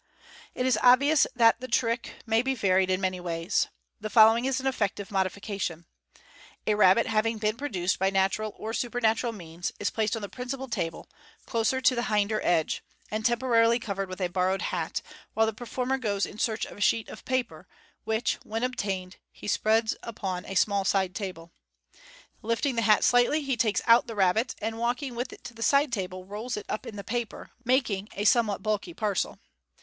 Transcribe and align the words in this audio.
It 0.55 0.65
is 0.65 0.79
obvious 0.81 1.27
that 1.35 1.61
the 1.61 1.67
trick 1.67 2.15
may 2.25 2.41
be 2.41 2.55
varied 2.55 2.89
in 2.89 2.99
many 2.99 3.19
ways. 3.19 3.67
The 3.99 4.09
following 4.09 4.45
is 4.45 4.59
an 4.59 4.65
effective 4.65 5.11
modification:— 5.11 5.85
A 6.65 6.73
rabbit 6.73 7.05
having 7.05 7.37
been 7.37 7.55
produced 7.55 7.99
oy 8.01 8.09
natural 8.09 8.55
or 8.57 8.73
supernatural 8.73 9.31
means, 9.31 9.71
is 9.79 9.91
placed 9.91 10.15
on 10.15 10.23
the 10.23 10.27
principal 10.27 10.67
table 10.67 11.07
(close 11.45 11.69
to 11.69 11.81
the 11.93 12.01
hinder 12.05 12.41
edge), 12.43 12.83
and 13.11 13.23
temporarily 13.23 13.77
covered 13.77 14.09
with 14.09 14.19
a 14.21 14.27
borrowed 14.27 14.63
hat, 14.73 15.03
while 15.35 15.45
the 15.45 15.53
performer 15.53 15.99
goes 15.99 16.25
in 16.25 16.39
search 16.39 16.65
of 16.65 16.79
a 16.79 16.81
sheet 16.81 17.07
of 17.07 17.23
paper, 17.23 17.67
which 18.03 18.39
♦54 18.39 18.39
MODERN 18.39 18.39
MA 18.39 18.39
GIC. 18.39 18.51
when 18.53 18.63
obtained, 18.63 19.17
he 19.31 19.47
spreads 19.47 19.95
upon 20.01 20.45
a 20.47 20.55
small 20.55 20.83
side 20.83 21.13
table. 21.13 21.51
Lifting 22.41 22.75
the 22.75 22.81
hat 22.81 23.03
slightly, 23.03 23.43
he 23.43 23.55
takes 23.55 23.83
out 23.85 24.07
the 24.07 24.15
rabbit, 24.15 24.55
and 24.59 24.79
walking 24.79 25.13
with 25.13 25.31
it 25.31 25.43
to 25.43 25.53
the 25.53 25.61
side 25.61 25.93
table, 25.93 26.25
rolls 26.25 26.57
it 26.57 26.65
up 26.67 26.87
in 26.87 26.95
the 26.95 27.03
paper, 27.03 27.51
making 27.63 28.09
a 28.15 28.25
somewhat 28.25 28.63
bulky 28.63 28.95
parcel. 28.95 29.37